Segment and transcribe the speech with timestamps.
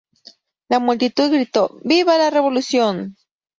[0.67, 3.17] La multitud gritó "¡Viva la revolución!